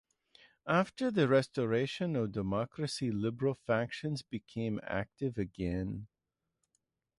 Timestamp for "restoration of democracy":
1.27-3.11